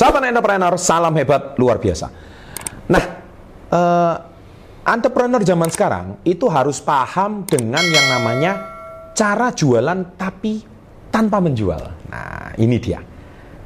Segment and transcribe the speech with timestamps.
[0.00, 2.08] Sahabat entrepreneur, salam hebat luar biasa.
[2.88, 3.04] Nah,
[3.68, 4.16] uh,
[4.88, 8.52] entrepreneur zaman sekarang itu harus paham dengan yang namanya
[9.12, 10.64] cara jualan tapi
[11.12, 12.08] tanpa menjual.
[12.08, 12.96] Nah, ini dia.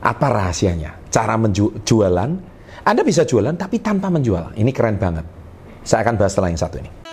[0.02, 1.06] Apa rahasianya?
[1.06, 2.30] Cara menjualan,
[2.82, 4.58] Anda bisa jualan tapi tanpa menjual.
[4.58, 5.22] Ini keren banget.
[5.86, 7.03] Saya akan bahas setelah yang satu ini.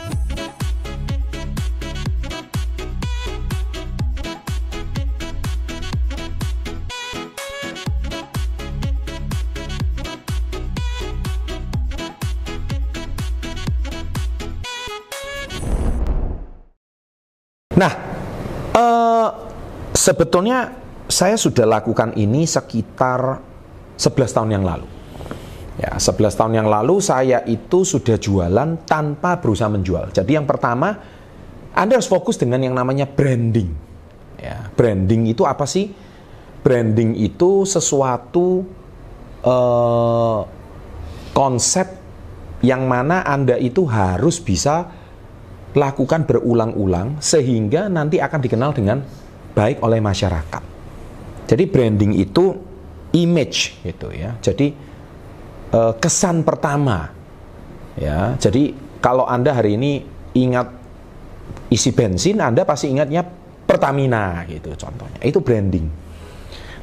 [17.78, 17.92] Nah,
[18.76, 19.30] uh,
[19.96, 20.76] sebetulnya
[21.08, 23.40] saya sudah lakukan ini sekitar
[23.96, 24.88] 11 tahun yang lalu.
[25.80, 30.12] Ya, 11 tahun yang lalu saya itu sudah jualan tanpa berusaha menjual.
[30.12, 30.94] Jadi yang pertama,
[31.72, 33.72] Anda harus fokus dengan yang namanya branding.
[34.36, 35.90] Ya, branding itu apa sih?
[36.62, 38.68] Branding itu sesuatu
[39.42, 40.40] uh,
[41.34, 41.88] konsep
[42.62, 45.01] yang mana Anda itu harus bisa
[45.72, 49.00] lakukan berulang-ulang sehingga nanti akan dikenal dengan
[49.56, 50.64] baik oleh masyarakat.
[51.48, 52.56] Jadi branding itu
[53.16, 54.36] image gitu ya.
[54.40, 54.68] Jadi
[55.72, 57.12] eh, kesan pertama
[58.00, 58.36] ya.
[58.40, 58.72] Jadi
[59.04, 60.04] kalau Anda hari ini
[60.36, 60.68] ingat
[61.72, 63.24] isi bensin, Anda pasti ingatnya
[63.68, 65.20] Pertamina gitu contohnya.
[65.24, 65.88] Itu branding.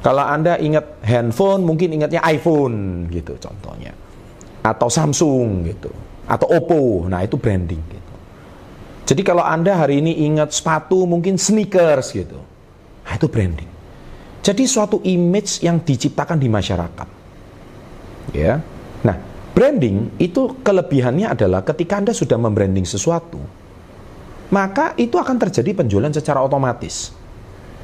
[0.01, 3.93] Kalau Anda ingat handphone, mungkin ingatnya iPhone gitu contohnya.
[4.65, 5.91] Atau Samsung gitu.
[6.25, 7.05] Atau Oppo.
[7.05, 7.98] Nah, itu branding.
[9.05, 12.39] Jadi kalau Anda hari ini ingat sepatu mungkin sneakers gitu.
[13.05, 13.69] Nah, itu branding.
[14.39, 17.07] Jadi suatu image yang diciptakan di masyarakat.
[18.31, 18.61] Ya.
[19.01, 19.17] Nah,
[19.51, 23.41] branding itu kelebihannya adalah ketika Anda sudah membranding sesuatu,
[24.53, 27.11] maka itu akan terjadi penjualan secara otomatis.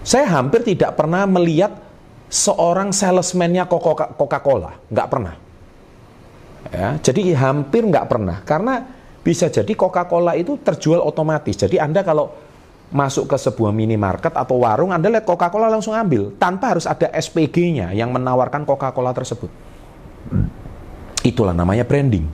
[0.05, 1.81] Saya hampir tidak pernah melihat
[2.29, 5.35] seorang salesman-nya Coca-Cola, nggak pernah.
[6.73, 8.85] Ya, jadi hampir nggak pernah karena
[9.25, 11.58] bisa jadi Coca-Cola itu terjual otomatis.
[11.58, 12.30] Jadi Anda kalau
[12.94, 17.90] masuk ke sebuah minimarket atau warung, Anda lihat Coca-Cola langsung ambil tanpa harus ada SPG-nya
[17.97, 19.50] yang menawarkan Coca-Cola tersebut.
[21.25, 22.30] Itulah namanya branding.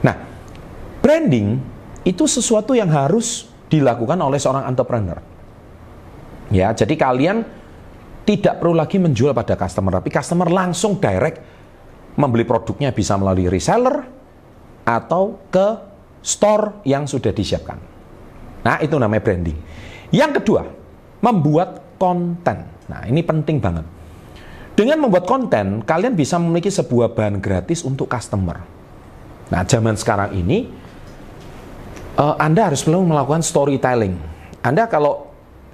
[0.00, 0.16] Nah,
[1.04, 1.60] branding
[2.08, 5.20] itu sesuatu yang harus dilakukan oleh seorang entrepreneur.
[6.48, 7.44] Ya, jadi kalian
[8.24, 11.44] tidak perlu lagi menjual pada customer, tapi customer langsung direct
[12.16, 14.15] membeli produknya bisa melalui reseller,
[14.86, 15.68] atau ke
[16.22, 17.76] store yang sudah disiapkan.
[18.62, 19.58] Nah, itu namanya branding.
[20.14, 20.62] Yang kedua,
[21.22, 22.66] membuat konten.
[22.86, 23.86] Nah, ini penting banget.
[24.78, 28.62] Dengan membuat konten, kalian bisa memiliki sebuah bahan gratis untuk customer.
[29.50, 30.70] Nah, zaman sekarang ini,
[32.18, 34.14] uh, Anda harus selalu melakukan storytelling.
[34.62, 35.30] Anda kalau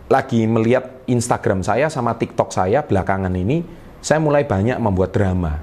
[0.08, 3.64] lagi melihat Instagram saya sama TikTok saya belakangan ini,
[4.04, 5.60] saya mulai banyak membuat drama.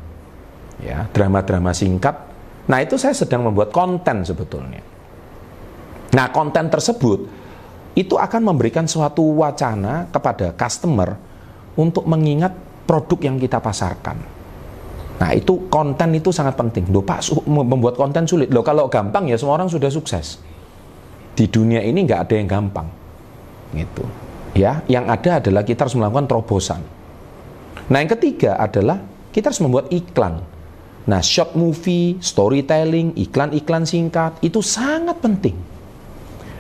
[0.80, 2.29] Ya, drama-drama singkat
[2.70, 4.86] Nah, itu saya sedang membuat konten sebetulnya.
[6.14, 7.20] Nah, konten tersebut
[7.98, 11.18] itu akan memberikan suatu wacana kepada customer
[11.74, 12.54] untuk mengingat
[12.86, 14.18] produk yang kita pasarkan.
[15.20, 16.88] Nah, itu konten itu sangat penting.
[16.94, 18.54] Loh, Pak, membuat konten sulit.
[18.54, 20.40] Loh, kalau gampang ya semua orang sudah sukses.
[21.34, 22.88] Di dunia ini nggak ada yang gampang.
[23.74, 24.06] Gitu.
[24.56, 26.82] Ya, yang ada adalah kita harus melakukan terobosan.
[27.90, 29.02] Nah, yang ketiga adalah
[29.34, 30.42] kita harus membuat iklan
[31.10, 35.58] Nah, short movie, storytelling, iklan-iklan singkat itu sangat penting.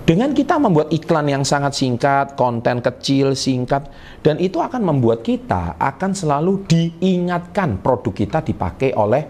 [0.02, 3.94] Dengan kita membuat iklan yang sangat singkat, konten kecil, singkat,
[4.26, 9.30] dan itu akan membuat kita akan selalu diingatkan produk kita dipakai oleh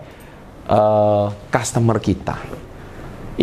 [0.71, 2.39] uh, customer kita.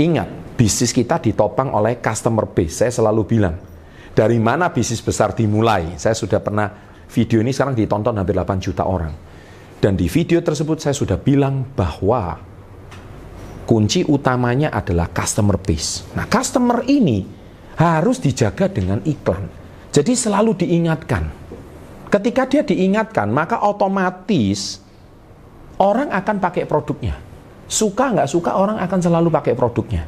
[0.00, 2.88] Ingat, bisnis kita ditopang oleh customer base.
[2.88, 3.60] Saya selalu bilang,
[4.16, 6.00] dari mana bisnis besar dimulai?
[6.00, 6.72] Saya sudah pernah
[7.04, 9.35] video ini sekarang ditonton hampir 8 juta orang
[9.76, 12.40] dan di video tersebut saya sudah bilang bahwa
[13.68, 16.06] kunci utamanya adalah customer base.
[16.16, 17.26] Nah, customer ini
[17.76, 19.44] harus dijaga dengan iklan.
[19.92, 21.28] Jadi selalu diingatkan.
[22.08, 24.80] Ketika dia diingatkan, maka otomatis
[25.76, 27.18] orang akan pakai produknya.
[27.66, 30.06] Suka nggak suka orang akan selalu pakai produknya.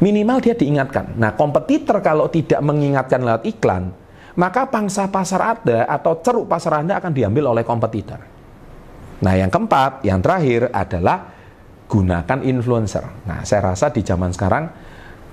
[0.00, 1.14] Minimal dia diingatkan.
[1.20, 3.92] Nah, kompetitor kalau tidak mengingatkan lewat iklan,
[4.40, 8.29] maka pangsa pasar Anda atau ceruk pasar Anda akan diambil oleh kompetitor.
[9.20, 11.28] Nah, yang keempat, yang terakhir adalah
[11.90, 13.04] gunakan influencer.
[13.26, 14.64] Nah, saya rasa di zaman sekarang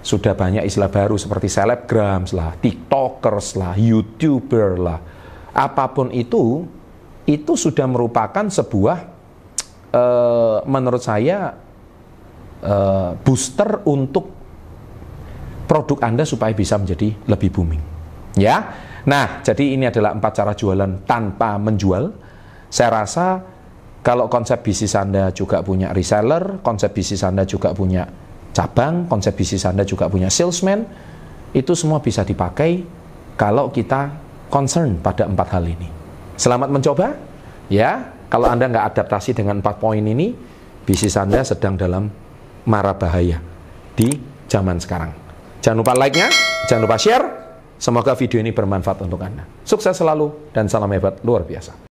[0.03, 4.99] sudah banyak istilah baru seperti selebgram lah, tiktokers lah, youtuber lah.
[5.55, 6.67] Apa pun itu,
[7.27, 8.97] itu sudah merupakan sebuah,
[9.95, 11.55] uh, menurut saya,
[12.63, 14.33] uh, booster untuk
[15.67, 17.83] produk Anda supaya bisa menjadi lebih booming.
[18.37, 18.69] Ya,
[19.03, 22.13] nah, jadi ini adalah empat cara jualan tanpa menjual.
[22.69, 23.56] Saya rasa
[24.07, 28.07] Kalau konsep bisnis Anda juga punya reseller, konsep bisnis Anda juga punya
[28.55, 30.87] cabang, konsep bisnis Anda juga punya salesman,
[31.51, 32.87] itu semua bisa dipakai
[33.35, 34.15] kalau kita
[34.47, 35.91] concern pada empat hal ini.
[36.39, 37.19] Selamat mencoba,
[37.67, 38.15] ya.
[38.31, 40.31] Kalau Anda nggak adaptasi dengan empat poin ini,
[40.87, 42.07] bisnis Anda sedang dalam
[42.63, 43.43] mara bahaya
[43.91, 44.07] di
[44.47, 45.11] zaman sekarang.
[45.59, 46.31] Jangan lupa like-nya,
[46.71, 47.27] jangan lupa share.
[47.75, 49.43] Semoga video ini bermanfaat untuk Anda.
[49.67, 51.86] Sukses selalu dan salam hebat luar biasa.